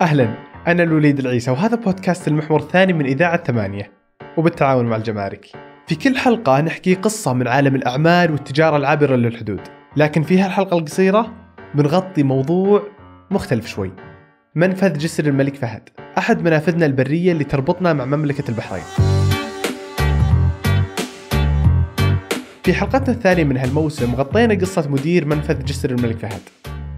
أهلا 0.00 0.34
أنا 0.66 0.82
الوليد 0.82 1.18
العيسى 1.18 1.50
وهذا 1.50 1.76
بودكاست 1.76 2.28
المحور 2.28 2.60
الثاني 2.60 2.92
من 2.92 3.06
إذاعة 3.06 3.44
ثمانية. 3.44 3.92
وبالتعاون 4.36 4.86
مع 4.86 4.96
الجمارك. 4.96 5.46
في 5.86 5.94
كل 5.94 6.16
حلقة 6.16 6.60
نحكي 6.60 6.94
قصة 6.94 7.32
من 7.32 7.48
عالم 7.48 7.74
الأعمال 7.74 8.30
والتجارة 8.30 8.76
العابرة 8.76 9.16
للحدود. 9.16 9.60
لكن 9.96 10.22
في 10.22 10.40
هالحلقة 10.40 10.78
القصيرة 10.78 11.32
بنغطي 11.74 12.22
موضوع 12.22 12.82
مختلف 13.30 13.66
شوي. 13.66 13.92
منفذ 14.54 14.98
جسر 14.98 15.26
الملك 15.26 15.54
فهد 15.54 15.88
أحد 16.18 16.42
منافذنا 16.42 16.86
البرية 16.86 17.32
اللي 17.32 17.44
تربطنا 17.44 17.92
مع 17.92 18.04
مملكة 18.04 18.44
البحرين. 18.48 18.84
في 22.62 22.74
حلقتنا 22.74 23.14
الثانية 23.14 23.44
من 23.44 23.56
هالموسم 23.56 24.14
غطينا 24.14 24.54
قصة 24.54 24.88
مدير 24.88 25.24
منفذ 25.24 25.64
جسر 25.64 25.90
الملك 25.90 26.18
فهد 26.18 26.40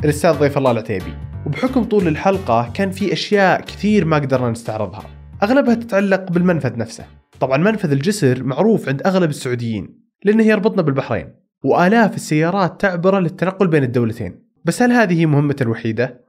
الأستاذ 0.04 0.32
ضيف 0.32 0.58
الله 0.58 0.70
العتيبي. 0.70 1.31
وبحكم 1.46 1.84
طول 1.84 2.08
الحلقة 2.08 2.72
كان 2.74 2.90
في 2.90 3.12
أشياء 3.12 3.60
كثير 3.60 4.04
ما 4.04 4.16
قدرنا 4.16 4.50
نستعرضها. 4.50 5.04
أغلبها 5.42 5.74
تتعلق 5.74 6.32
بالمنفذ 6.32 6.78
نفسه. 6.78 7.04
طبعا 7.40 7.58
منفذ 7.58 7.92
الجسر 7.92 8.42
معروف 8.42 8.88
عند 8.88 9.02
أغلب 9.06 9.30
السعوديين 9.30 10.02
لأنه 10.24 10.44
يربطنا 10.44 10.82
بالبحرين 10.82 11.34
وآلاف 11.64 12.16
السيارات 12.16 12.80
تعبره 12.80 13.18
للتنقل 13.18 13.68
بين 13.68 13.82
الدولتين. 13.82 14.34
بس 14.64 14.82
هل 14.82 14.92
هذه 14.92 15.20
هي 15.20 15.26
مهمته 15.26 15.62
الوحيدة؟ 15.62 16.20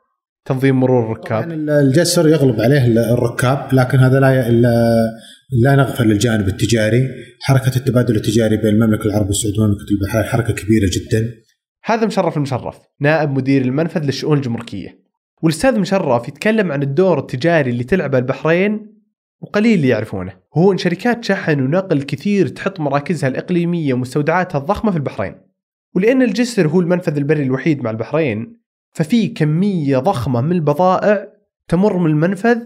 تنظيم 0.45 0.79
مرور 0.79 1.05
الركاب. 1.05 1.51
الجسر 1.51 2.29
يغلب 2.29 2.61
عليه 2.61 3.13
الركاب 3.13 3.67
لكن 3.73 3.99
هذا 3.99 4.19
لا 4.19 4.51
لا 5.63 5.75
نغفل 5.75 6.07
للجانب 6.07 6.47
التجاري. 6.47 7.09
حركة 7.41 7.77
التبادل 7.77 8.15
التجاري 8.15 8.57
بين 8.57 8.73
المملكة 8.73 9.05
العربية 9.05 9.29
السعودية 9.29 9.61
ومملكة 9.61 9.85
البحرين 9.91 10.23
حركة 10.23 10.53
كبيرة 10.53 10.89
جدا. 10.93 11.29
هذا 11.85 12.05
مشرف 12.05 12.37
المشرف 12.37 12.77
نائب 13.01 13.29
مدير 13.29 13.61
المنفذ 13.61 14.05
للشؤون 14.05 14.37
الجمركية. 14.37 15.02
والأستاذ 15.43 15.79
مشرف 15.79 16.27
يتكلم 16.27 16.71
عن 16.71 16.83
الدور 16.83 17.19
التجاري 17.19 17.71
اللي 17.71 17.83
تلعبه 17.83 18.17
البحرين 18.17 18.93
وقليل 19.41 19.73
اللي 19.73 19.87
يعرفونه. 19.87 20.33
هو 20.57 20.71
إن 20.71 20.77
شركات 20.77 21.23
شحن 21.23 21.59
ونقل 21.59 22.01
كثير 22.01 22.47
تحط 22.47 22.79
مراكزها 22.79 23.29
الإقليمية 23.29 23.93
ومستودعاتها 23.93 24.59
الضخمة 24.59 24.91
في 24.91 24.97
البحرين. 24.97 25.35
ولأن 25.95 26.21
الجسر 26.21 26.67
هو 26.67 26.81
المنفذ 26.81 27.17
البري 27.17 27.43
الوحيد 27.43 27.83
مع 27.83 27.89
البحرين 27.89 28.61
ففي 28.91 29.27
كمية 29.27 29.97
ضخمة 29.97 30.41
من 30.41 30.51
البضائع 30.51 31.27
تمر 31.69 31.97
من 31.97 32.09
المنفذ 32.09 32.57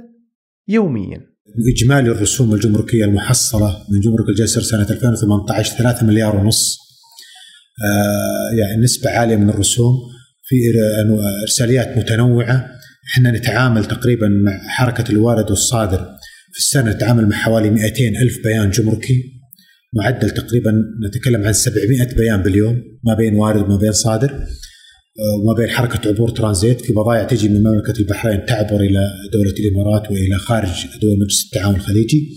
يوميا. 0.67 1.21
إجمالي 1.75 2.11
الرسوم 2.11 2.53
الجمركية 2.53 3.05
المحصلة 3.05 3.77
من 3.91 3.99
جمرك 3.99 4.29
الجسر 4.29 4.61
سنة 4.61 4.89
2018 4.89 5.77
3 5.77 6.05
مليار 6.05 6.35
ونص. 6.35 6.77
آه 7.83 8.55
يعني 8.55 8.83
نسبة 8.83 9.09
عالية 9.09 9.35
من 9.35 9.49
الرسوم. 9.49 10.16
في 10.47 10.55
إرساليات 11.43 11.97
متنوعة. 11.97 12.71
إحنا 13.11 13.31
نتعامل 13.31 13.85
تقريبا 13.85 14.27
مع 14.27 14.59
حركة 14.67 15.11
الوارد 15.11 15.49
والصادر. 15.49 15.97
في 16.51 16.59
السنة 16.59 16.91
نتعامل 16.91 17.29
مع 17.29 17.35
حوالي 17.35 17.69
200 17.69 18.17
ألف 18.21 18.43
بيان 18.43 18.69
جمركي. 18.69 19.23
معدل 19.95 20.29
تقريبا 20.29 20.83
نتكلم 21.07 21.45
عن 21.45 21.53
700 21.53 22.15
بيان 22.15 22.41
باليوم. 22.43 22.81
ما 23.05 23.13
بين 23.13 23.35
وارد 23.35 23.61
وما 23.61 23.77
بين 23.77 23.91
صادر. 23.91 24.31
وما 25.43 25.53
بين 25.57 25.69
حركة 25.69 26.09
عبور 26.09 26.29
ترانزيت. 26.29 26.81
في 26.81 26.93
بضائع 26.93 27.23
تجي 27.23 27.49
من 27.49 27.63
مملكة 27.63 27.99
البحرين 27.99 28.45
تعبر 28.45 28.81
إلى 28.81 28.99
دولة 29.33 29.53
الإمارات 29.59 30.11
وإلى 30.11 30.37
خارج 30.37 30.85
دول 31.01 31.19
مجلس 31.19 31.45
التعاون 31.45 31.75
الخليجي. 31.75 32.29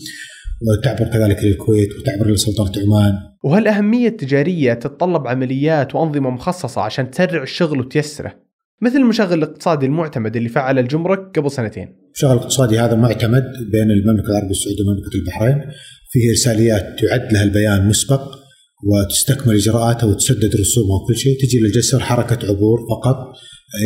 وتعبر 0.60 1.12
كذلك 1.12 1.44
للكويت 1.44 1.88
وتعبر 1.98 2.30
لسلطنة 2.30 2.82
عمان. 2.82 3.12
وهالأهمية 3.44 4.08
التجارية 4.08 4.72
تتطلب 4.72 5.26
عمليات 5.26 5.94
وأنظمة 5.94 6.30
مخصصة 6.30 6.80
عشان 6.80 7.10
تسرع 7.10 7.42
الشغل 7.42 7.80
وتيسره 7.80 8.34
مثل 8.82 8.96
المشغل 8.96 9.32
الاقتصادي 9.32 9.86
المعتمد 9.86 10.36
اللي 10.36 10.48
فعل 10.48 10.78
الجمرك 10.78 11.38
قبل 11.38 11.50
سنتين. 11.50 11.88
المشغل 12.06 12.32
الاقتصادي 12.32 12.78
هذا 12.78 12.94
معتمد 12.94 13.44
بين 13.72 13.90
المملكة 13.90 14.30
العربية 14.30 14.50
السعودية 14.50 14.84
ومملكة 14.84 15.14
البحرين 15.14 15.70
فيه 16.10 16.30
إرساليات 16.30 17.00
تعد 17.00 17.32
لها 17.32 17.42
البيان 17.42 17.88
مسبق 17.88 18.40
وتستكمل 18.84 19.54
إجراءاتها 19.54 20.06
وتسدد 20.06 20.56
رسومها 20.56 21.02
وكل 21.02 21.16
شيء 21.16 21.40
تجي 21.40 21.58
للجسر 21.58 22.00
حركة 22.00 22.48
عبور 22.48 22.78
فقط 22.90 23.16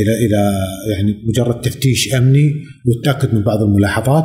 إلى 0.03 0.27
إلى 0.27 0.53
يعني 0.95 1.25
مجرد 1.29 1.61
تفتيش 1.61 2.15
أمني 2.15 2.53
والتأكد 2.87 3.35
من 3.35 3.43
بعض 3.43 3.63
الملاحظات 3.63 4.25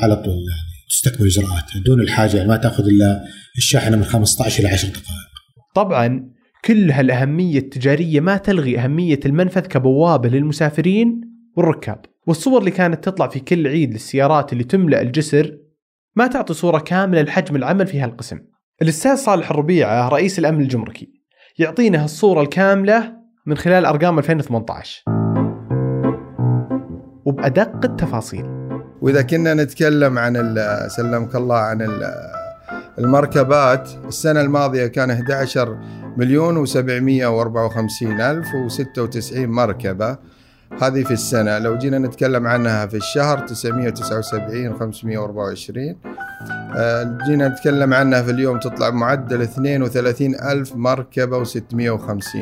وعلى 0.00 0.16
طول 0.16 0.34
يعني. 0.34 0.71
تستكمل 0.92 1.26
اجراءاتها 1.26 1.82
دون 1.86 2.00
الحاجة 2.00 2.36
يعني 2.36 2.48
ما 2.48 2.56
تأخذ 2.56 2.84
إلا 2.84 3.24
الشاحنة 3.56 3.96
من 3.96 4.04
15 4.04 4.60
إلى 4.60 4.68
10 4.68 4.88
دقائق. 4.88 5.32
طبعا 5.74 6.30
كل 6.64 6.90
هالأهمية 6.90 7.58
التجارية 7.58 8.20
ما 8.20 8.36
تلغي 8.36 8.78
أهمية 8.78 9.20
المنفذ 9.26 9.60
كبوابة 9.60 10.28
للمسافرين 10.28 11.20
والركاب، 11.56 12.00
والصور 12.26 12.60
اللي 12.60 12.70
كانت 12.70 13.04
تطلع 13.04 13.28
في 13.28 13.40
كل 13.40 13.66
عيد 13.66 13.92
للسيارات 13.92 14.52
اللي 14.52 14.64
تملأ 14.64 15.02
الجسر 15.02 15.58
ما 16.16 16.26
تعطي 16.26 16.54
صورة 16.54 16.78
كاملة 16.78 17.22
لحجم 17.22 17.56
العمل 17.56 17.86
في 17.86 18.00
هالقسم. 18.00 18.38
الأستاذ 18.82 19.14
صالح 19.14 19.50
الربيعه 19.50 20.08
رئيس 20.08 20.38
الأمن 20.38 20.60
الجمركي 20.60 21.08
يعطينا 21.58 22.04
الصورة 22.04 22.42
الكاملة 22.42 23.12
من 23.46 23.56
خلال 23.56 23.84
أرقام 23.84 24.18
2018 24.18 25.02
وبأدق 27.26 27.84
التفاصيل. 27.84 28.61
وإذا 29.02 29.22
كنا 29.22 29.54
نتكلم 29.54 30.18
عن 30.18 30.56
سلمك 30.88 31.36
الله 31.36 31.56
عن 31.56 32.02
المركبات 32.98 33.90
السنة 34.08 34.40
الماضية 34.40 34.86
كان 34.86 35.10
11 35.10 35.78
مليون 36.16 36.66
و754 36.66 38.02
ألف 38.02 38.46
و96 38.48 39.36
مركبة. 39.36 40.16
هذه 40.82 41.02
في 41.02 41.10
السنة. 41.10 41.58
لو 41.58 41.78
جينا 41.78 41.98
نتكلم 41.98 42.46
عنها 42.46 42.86
في 42.86 42.96
الشهر 42.96 43.38
979 43.38 44.78
524 44.78 45.96
آه، 46.76 47.18
جينا 47.26 47.48
نتكلم 47.48 47.94
عنها 47.94 48.22
في 48.22 48.30
اليوم 48.30 48.58
تطلع 48.58 48.90
معدل 48.90 49.42
32 49.42 50.34
ألف 50.34 50.76
مركبة 50.76 51.44
و650 51.44 52.36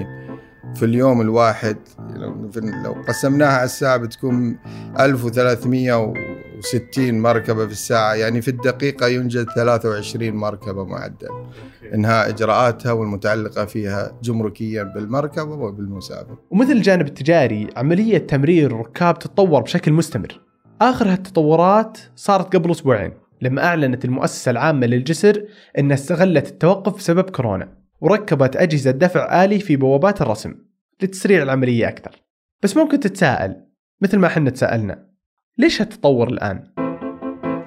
في 0.75 0.83
اليوم 0.83 1.21
الواحد 1.21 1.77
لو 2.85 2.97
قسمناها 3.09 3.53
على 3.53 3.65
الساعة 3.65 3.97
بتكون 3.97 4.59
1360 6.61 7.21
مركبة 7.21 7.67
في 7.67 7.73
الساعة. 7.73 8.15
يعني 8.15 8.43
في 8.43 8.49
الدقيقة 8.49 9.09
ينجز 9.09 9.45
23 9.45 10.31
مركبة 10.31 10.85
معدل. 10.85 11.29
إنهاء 11.95 12.29
إجراءاتها 12.29 12.93
والمتعلقة 12.93 13.65
فيها 13.65 14.19
جمركيا 14.23 14.83
بالمركبة 14.83 15.53
وبالمسافر. 15.55 16.37
ومثل 16.51 16.73
الجانب 16.73 17.07
التجاري 17.07 17.69
عملية 17.77 18.19
تمرير 18.19 18.67
الركاب 18.71 19.19
تتطور 19.19 19.63
بشكل 19.63 19.93
مستمر. 19.93 20.41
آخر 20.81 21.13
هالتطورات 21.13 21.99
صارت 22.17 22.57
قبل 22.57 22.71
أسبوعين 22.71 23.13
لما 23.43 23.65
أعلنت 23.65 24.05
المؤسسة 24.05 24.51
العامة 24.51 24.87
للجسر 24.87 25.45
أنها 25.79 25.95
استغلت 25.95 26.49
التوقف 26.49 26.97
بسبب 26.97 27.31
كورونا 27.31 27.69
وركبت 28.01 28.57
أجهزة 28.57 28.91
دفع 28.91 29.45
آلي 29.45 29.59
في 29.59 29.77
بوابات 29.77 30.23
الرسم 30.23 30.55
لتسريع 31.03 31.43
العملية 31.43 31.89
أكثر. 31.89 32.23
بس 32.63 32.77
ممكن 32.77 33.01
تتساءل 33.01 33.57
مثل 34.03 34.19
ما 34.19 34.27
إحنا 34.27 34.51
تساءلنا 34.51 35.10
ليش 35.61 35.83
هالتطور 35.83 36.29
الآن؟ 36.29 36.65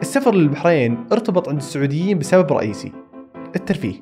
السفر 0.02 0.36
للبحرين 0.36 1.08
ارتبط 1.12 1.50
عند 1.50 1.58
السعوديين 1.58 2.20
بسبب 2.20 2.54
رئيسي 2.54 2.92
الترفيه 3.56 3.94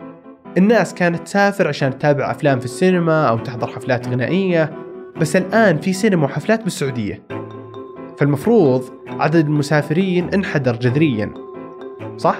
الناس 0.57 0.93
كانت 0.93 1.19
تسافر 1.19 1.67
عشان 1.67 1.97
تتابع 1.97 2.31
أفلام 2.31 2.59
في 2.59 2.65
السينما 2.65 3.29
أو 3.29 3.37
تحضر 3.37 3.67
حفلات 3.67 4.07
غنائية 4.07 4.73
بس 5.17 5.35
الآن 5.35 5.79
في 5.79 5.93
سينما 5.93 6.25
وحفلات 6.25 6.63
بالسعودية 6.63 7.23
فالمفروض 8.17 8.83
عدد 9.07 9.45
المسافرين 9.45 10.29
انحدر 10.33 10.75
جذريا 10.75 11.33
صح؟ 12.17 12.37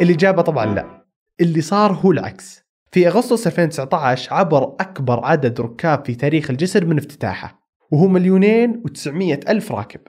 الإجابة 0.00 0.42
طبعا 0.42 0.66
لا 0.66 1.04
اللي 1.40 1.60
صار 1.60 1.92
هو 1.92 2.12
العكس 2.12 2.64
في 2.92 3.08
أغسطس 3.08 3.46
2019 3.46 4.34
عبر 4.34 4.64
أكبر 4.64 5.24
عدد 5.24 5.60
ركاب 5.60 6.04
في 6.04 6.14
تاريخ 6.14 6.50
الجسر 6.50 6.86
من 6.86 6.98
افتتاحه 6.98 7.60
وهو 7.90 8.08
مليونين 8.08 8.82
و900 8.88 9.48
ألف 9.48 9.72
راكب 9.72 10.00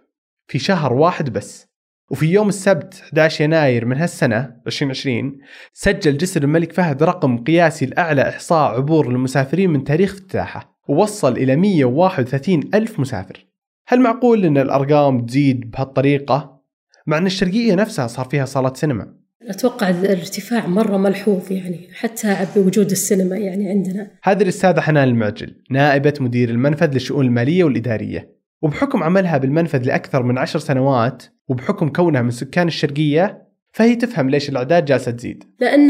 في 0.51 0.59
شهر 0.59 0.93
واحد 0.93 1.33
بس. 1.33 1.67
وفي 2.09 2.25
يوم 2.25 2.49
السبت 2.49 2.93
11 3.03 3.43
يناير 3.43 3.85
من 3.85 3.97
هالسنة 3.97 4.55
2020 4.67 5.37
سجل 5.73 6.17
جسر 6.17 6.43
الملك 6.43 6.73
فهد 6.73 7.03
رقم 7.03 7.37
قياسي 7.37 7.85
الأعلى 7.85 8.29
إحصاء 8.29 8.75
عبور 8.75 9.11
للمسافرين 9.11 9.69
من 9.69 9.83
تاريخ 9.83 10.13
افتتاحه 10.13 10.79
ووصل 10.87 11.37
إلى 11.37 11.55
131 11.55 12.69
ألف 12.73 12.99
مسافر. 12.99 13.45
هل 13.87 14.01
معقول 14.01 14.45
أن 14.45 14.57
الأرقام 14.57 15.25
تزيد 15.25 15.71
بهالطريقة؟ 15.71 16.61
مع 17.07 17.17
أن 17.17 17.25
الشرقية 17.25 17.75
نفسها 17.75 18.07
صار 18.07 18.25
فيها 18.25 18.45
صالات 18.45 18.77
سينما. 18.77 19.13
أتوقع 19.49 19.89
الارتفاع 19.89 20.67
مرة 20.67 20.97
ملحوظ 20.97 21.51
يعني 21.51 21.87
حتى 21.93 22.47
بوجود 22.55 22.91
السينما 22.91 23.37
يعني 23.37 23.69
عندنا. 23.69 24.11
هذه 24.23 24.43
الأستاذة 24.43 24.79
حنان 24.79 25.07
المعجل 25.07 25.63
نائبة 25.69 26.13
مدير 26.19 26.49
المنفذ 26.49 26.93
للشؤون 26.93 27.25
المالية 27.25 27.63
والإدارية. 27.63 28.30
وبحكم 28.61 29.03
عملها 29.03 29.37
بالمنفذ 29.37 29.83
لأكثر 29.83 30.23
من 30.23 30.37
عشر 30.37 30.59
سنوات 30.59 31.23
وبحكم 31.47 31.89
كونها 31.89 32.21
من 32.21 32.31
سكان 32.31 32.67
الشرقية 32.67 33.47
فهي 33.73 33.95
تفهم 33.95 34.29
ليش 34.29 34.49
الأعداد 34.49 34.85
جالسة 34.85 35.11
تزيد. 35.11 35.43
لأن 35.59 35.89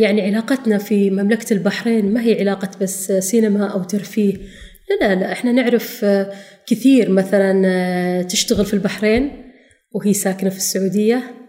يعني 0.00 0.22
علاقتنا 0.22 0.78
في 0.78 1.10
مملكة 1.10 1.52
البحرين 1.52 2.14
ما 2.14 2.22
هي 2.22 2.40
علاقة 2.40 2.70
بس 2.80 3.12
سينما 3.12 3.66
أو 3.66 3.82
ترفيه. 3.82 4.34
لا 4.90 5.06
لا 5.08 5.14
لا 5.20 5.32
إحنا 5.32 5.52
نعرف 5.52 6.06
كثير 6.66 7.10
مثلا 7.10 8.22
تشتغل 8.22 8.64
في 8.64 8.74
البحرين 8.74 9.30
وهي 9.92 10.12
ساكنة 10.12 10.50
في 10.50 10.56
السعودية. 10.56 11.16
آه، 11.16 11.45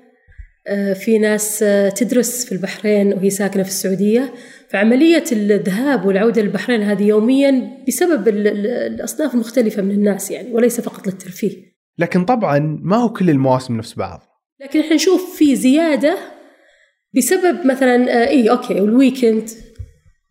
في 0.93 1.17
ناس 1.17 1.63
آه، 1.63 1.89
تدرس 1.89 2.45
في 2.45 2.51
البحرين 2.51 3.13
وهي 3.13 3.29
ساكنة 3.29 3.63
في 3.63 3.69
السعودية. 3.69 4.33
فعملية 4.69 5.23
الذهاب 5.31 6.05
والعودة 6.05 6.41
للبحرين 6.41 6.81
هذه 6.83 7.03
يوميا 7.03 7.77
بسبب 7.87 8.27
ال- 8.27 8.47
ال- 8.47 8.67
الأصناف 8.67 9.33
المختلفة 9.33 9.81
من 9.81 9.91
الناس 9.91 10.31
يعني 10.31 10.53
وليس 10.53 10.81
فقط 10.81 11.07
للترفيه. 11.07 11.77
لكن 11.97 12.25
طبعا 12.25 12.79
ما 12.83 12.97
هو 12.97 13.09
كل 13.13 13.29
المواسم 13.29 13.77
نفس 13.77 13.93
بعض. 13.93 14.21
لكن 14.61 14.79
إحنا 14.79 14.95
نشوف 14.95 15.37
في 15.37 15.55
زيادة 15.55 16.17
بسبب 17.15 17.65
مثلا 17.65 18.23
آه، 18.23 18.27
إي 18.27 18.49
okay 18.49 18.73
ال 18.79 18.88
weekend 18.88 19.49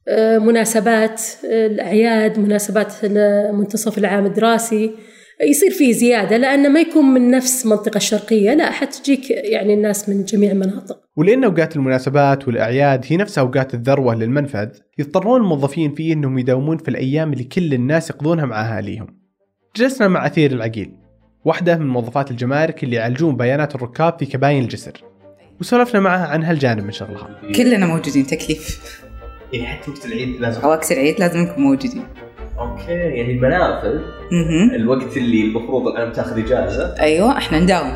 آه، 0.09 0.39
مناسبات 0.39 1.23
آه، 1.51 1.67
الأعياد 1.67 2.39
مناسبات 2.39 2.95
آه، 3.05 3.51
منتصف 3.53 3.99
العام 3.99 4.27
الدراسي. 4.27 4.91
يصير 5.41 5.71
في 5.71 5.93
زيادة 5.93 6.37
لأنه 6.37 6.69
ما 6.69 6.81
يكون 6.81 7.05
من 7.05 7.31
نفس 7.31 7.65
المنطقة 7.65 7.97
الشرقية 7.97 8.55
لا 8.55 8.71
حتجيك 8.71 9.31
يعني 9.31 9.75
الناس 9.75 10.09
من 10.09 10.25
جميع 10.25 10.53
المناطق. 10.53 11.01
ولأن 11.17 11.45
أوقات 11.45 11.77
المناسبات 11.77 12.49
والأعياد 12.49 13.05
هي 13.09 13.17
نفس 13.17 13.39
أوقات 13.39 13.75
الذروة 13.75 14.15
للمنفذ 14.15 14.69
يضطرون 14.99 15.41
الموظفين 15.41 15.95
فيه 15.95 16.13
أنهم 16.13 16.39
يداومون 16.39 16.77
في 16.77 16.89
الأيام 16.89 17.33
اللي 17.33 17.45
كل 17.45 17.75
الناس 17.75 18.11
يقضونها 18.11 18.45
مع 18.45 18.61
أهاليهم. 18.61 19.07
جلسنا 19.77 20.09
مع 20.09 20.27
أثير 20.27 20.53
العقيل 20.53 20.93
واحدة 21.45 21.77
من 21.77 21.87
موظفات 21.87 22.31
الجمارك 22.31 22.85
اللي 22.85 22.97
يعالجون 22.97 23.37
بيانات 23.37 23.75
الركاب 23.75 24.19
في 24.19 24.27
كباين 24.27 24.63
الجسر 24.63 25.05
وسولفنا 25.61 26.01
معها 26.01 26.27
عن 26.27 26.43
هالجانب 26.43 26.85
من 26.85 26.93
شغلها. 26.93 27.41
كلنا 27.57 27.87
موجودين 27.87 28.27
تكليف. 28.27 29.01
يعني 29.53 29.67
حتى 29.67 29.91
وقت 29.91 30.07
العيد 30.07 30.41
لازم. 30.41 30.61
أو 30.61 30.73
أكثر 30.73 30.95
عيد 30.95 31.21
لازم 31.21 31.39
نكون 31.39 31.65
موجودين. 31.65 32.03
okay 32.59 32.93
يعني 32.93 33.33
المنافذ. 33.33 34.01
الوقت 34.75 35.17
اللي 35.17 35.41
المفروض 35.45 35.87
الان 35.89 36.11
بتاخذ 36.11 36.39
إجازة. 36.39 36.95
أيوه 37.01 37.39
إحنا 37.39 37.59
نداوم. 37.59 37.93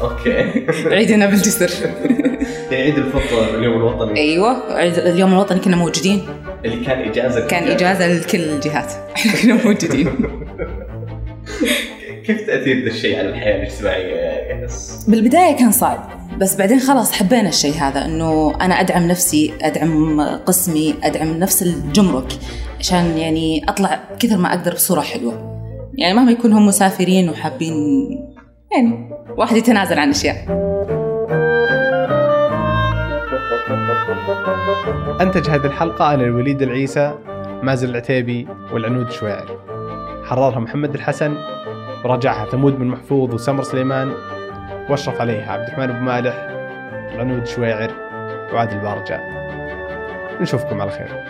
okay. 0.00 0.66
عيدنا 0.94 1.26
بالجسر. 1.26 1.70
يعني 2.70 2.82
عيد 2.82 2.98
الفطر 2.98 3.58
اليوم 3.58 3.76
الوطني. 3.76 4.20
أيوه 4.20 4.72
عيد 4.72 4.98
اليوم 4.98 5.32
الوطني 5.32 5.60
كنا 5.60 5.76
موجودين. 5.76 6.22
اللي 6.64 6.84
كان 6.84 7.08
إجازة 7.08 7.46
كان 7.46 7.68
إجازة 7.68 8.12
لكل 8.12 8.40
الجهات. 8.40 8.92
إحنا 9.16 9.32
كنا 9.42 9.54
موجودين. 9.54 10.08
كيف 12.26 12.46
تأثير 12.46 12.84
ذا 12.84 12.90
الشيء 12.90 13.18
على 13.18 13.28
الحياة 13.28 13.56
الاجتماعية؟ 13.56 14.66
بالبداية 15.08 15.56
كان 15.56 15.72
صعب 15.72 16.10
بس 16.38 16.56
بعدين 16.56 16.80
خلاص 16.80 17.12
حبينا 17.12 17.48
الشيء 17.48 17.74
هذا 17.74 18.04
إنه 18.04 18.54
أنا 18.60 18.80
أدعم 18.80 19.08
نفسي 19.08 19.52
أدعم 19.62 20.20
قسمي 20.20 20.94
أدعم 21.02 21.38
نفس 21.38 21.62
الجمرك. 21.62 22.32
عشان 22.84 23.18
يعني 23.18 23.64
أطلع 23.68 24.00
كثر 24.20 24.36
ما 24.36 24.48
أقدر 24.48 24.74
بصورة 24.74 25.00
حلوة. 25.00 25.60
يعني 25.94 26.14
مهما 26.14 26.32
يكون 26.32 26.52
هم 26.52 26.66
مسافرين 26.66 27.28
وحابين 27.28 27.74
يعني 28.72 29.10
واحد 29.38 29.56
يتنازل 29.56 29.98
عن 29.98 30.10
أشياء. 30.10 30.36
أنتج 35.20 35.50
هذه 35.50 35.66
الحلقة 35.66 36.14
أنا 36.14 36.24
الوليد 36.24 36.62
العيسى 36.62 37.14
مازن 37.62 37.88
العتيبي 37.88 38.48
والعنود 38.72 39.10
شويعر 39.10 39.58
حررها 40.24 40.58
محمد 40.58 40.94
الحسن 40.94 41.36
ورجعها 42.04 42.50
ثمود 42.50 42.78
بن 42.78 42.86
محفوظ 42.86 43.34
وسمر 43.34 43.62
سليمان 43.62 44.12
واشرف 44.90 45.20
عليها 45.20 45.52
عبد 45.52 45.68
الرحمن 45.68 45.86
بن 45.86 46.00
مالح 46.00 46.34
العنود 47.14 47.46
شويعر 47.46 47.90
وعادل 48.52 48.78
بارجة. 48.78 49.20
نشوفكم 50.40 50.80
على 50.80 50.90
خير. 50.90 51.24